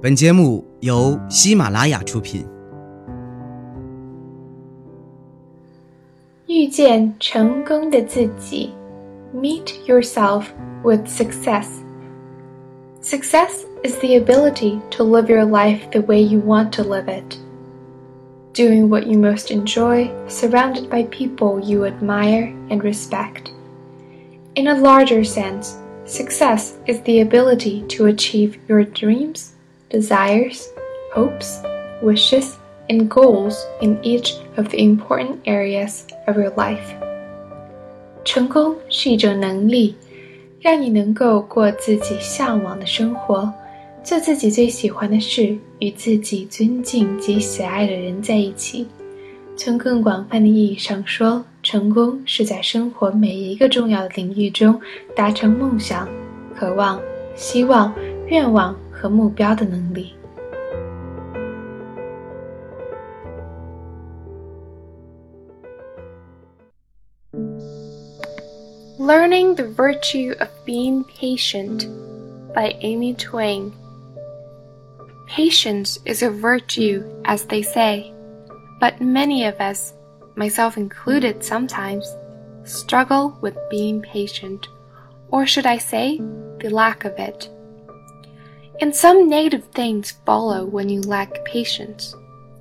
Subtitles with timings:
[0.00, 2.44] 本节目由喜马拉雅出品。
[6.48, 8.70] 遇见成功的自己，
[9.34, 10.46] Meet yourself
[10.82, 11.66] with success.
[13.00, 17.38] Success is the ability to live your life the way you want to live it.
[18.54, 23.50] Doing what you most enjoy, surrounded by people you admire and respect.
[24.54, 29.52] In a larger sense, success is the ability to achieve your dreams
[29.89, 30.65] desires,
[31.13, 31.61] hopes,
[32.01, 32.53] wishes,
[32.89, 36.95] and goals in each of the important areas of your life.
[38.23, 39.95] 成功是一种能力，
[40.59, 43.51] 让你能够过自己向往的生活，
[44.03, 48.87] 做自己最喜欢的事，与自己尊敬及喜爱的人在一起。
[49.55, 54.79] 从更广泛的意义上说，成功是在生活每一个重要的领域中
[55.15, 56.07] 达成梦想、
[56.55, 57.01] 渴望、
[57.35, 57.93] 希望、
[58.27, 58.75] 愿望。
[58.96, 60.14] 和目标的能力。
[68.98, 71.88] Learning the Virtue of Being Patient
[72.54, 73.72] by Amy Twain.
[75.26, 78.12] Patience is a virtue, as they say,
[78.78, 79.92] but many of us,
[80.36, 82.06] myself included sometimes,
[82.64, 84.68] struggle with being patient,
[85.30, 86.20] or should I say,
[86.60, 87.48] the lack of it.
[88.79, 92.15] And some negative things follow when you lack patience.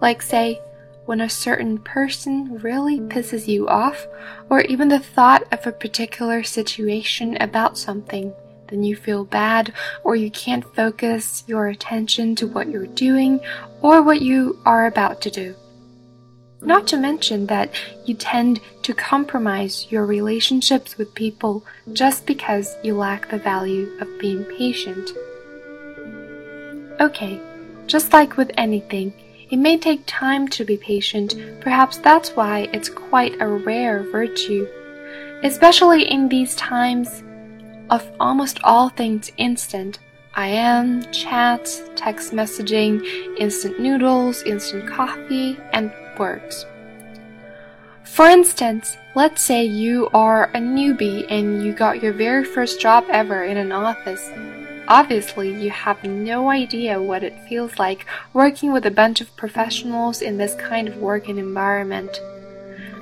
[0.00, 0.60] Like, say,
[1.06, 4.06] when a certain person really pisses you off,
[4.50, 8.32] or even the thought of a particular situation about something,
[8.68, 9.72] then you feel bad,
[10.04, 13.40] or you can't focus your attention to what you're doing
[13.80, 15.54] or what you are about to do.
[16.60, 22.96] Not to mention that you tend to compromise your relationships with people just because you
[22.96, 25.10] lack the value of being patient.
[27.00, 27.40] Okay,
[27.86, 29.12] just like with anything,
[29.50, 31.34] it may take time to be patient.
[31.60, 34.66] Perhaps that's why it's quite a rare virtue.
[35.42, 37.22] Especially in these times
[37.90, 39.98] of almost all things instant.
[40.36, 43.04] IM, chats, text messaging,
[43.38, 46.64] instant noodles, instant coffee, and works.
[48.04, 53.04] For instance, let's say you are a newbie and you got your very first job
[53.10, 54.30] ever in an office.
[54.92, 58.04] Obviously, you have no idea what it feels like
[58.34, 62.20] working with a bunch of professionals in this kind of working environment.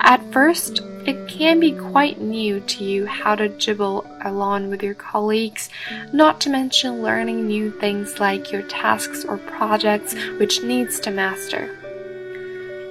[0.00, 4.94] At first, it can be quite new to you how to jibble along with your
[4.94, 5.68] colleagues,
[6.10, 11.83] not to mention learning new things like your tasks or projects which needs to master.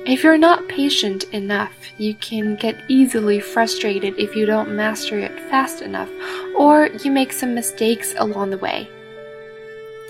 [0.06, 5.40] If you're not patient enough, you can get easily frustrated if you don't master it
[5.50, 6.10] fast enough,
[6.58, 8.90] or you make some mistakes along the way.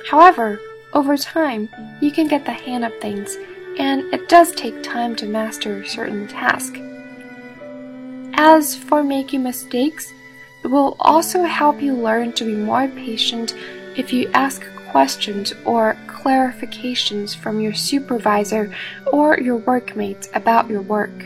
[0.09, 0.59] However,
[0.93, 1.69] over time,
[2.01, 3.37] you can get the hang of things,
[3.77, 6.75] and it does take time to master certain task.
[8.33, 10.11] As for making mistakes,
[10.63, 13.53] it will also help you learn to be more patient
[13.95, 18.71] if you ask questions or clarifications from your supervisor
[19.11, 21.19] or your workmates about your work,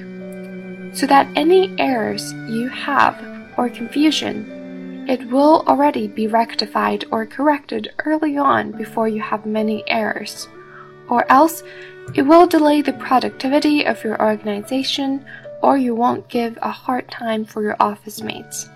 [0.96, 3.14] so that any errors you have
[3.58, 9.84] or confusion, it will already be rectified or corrected early on before you have many
[9.90, 10.48] errors,
[11.10, 11.62] or else
[12.16, 15.26] it will delay the productivity of your organization
[15.62, 18.70] or you won't give a hard time for your office mates.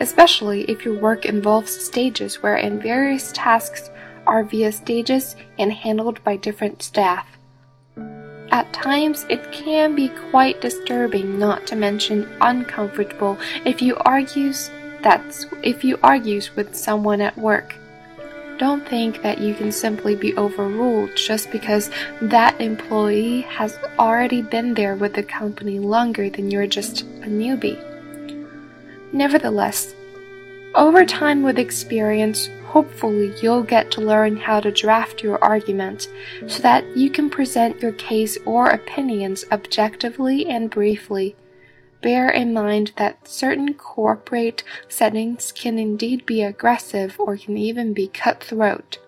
[0.00, 3.90] Especially if your work involves stages wherein various tasks
[4.26, 7.26] are via stages and handled by different staff.
[8.50, 14.70] At times, it can be quite disturbing, not to mention uncomfortable, if you argues
[15.02, 17.74] that's if you argues with someone at work.
[18.58, 21.90] Don't think that you can simply be overruled just because
[22.20, 27.80] that employee has already been there with the company longer than you're just a newbie.
[29.12, 29.92] Nevertheless,
[30.74, 36.08] over time with experience, hopefully you'll get to learn how to draft your argument
[36.46, 41.36] so that you can present your case or opinions objectively and briefly.
[42.00, 48.08] Bear in mind that certain corporate settings can indeed be aggressive or can even be
[48.08, 48.98] cutthroat.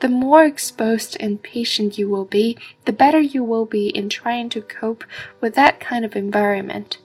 [0.00, 4.48] The more exposed and patient you will be, the better you will be in trying
[4.50, 5.04] to cope
[5.40, 6.98] with that kind of environment.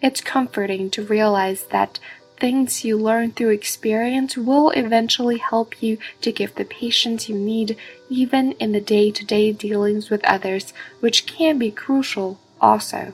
[0.00, 1.98] It's comforting to realize that
[2.38, 7.76] things you learn through experience will eventually help you to give the patience you need
[8.08, 13.12] even in the day to day dealings with others, which can be crucial also.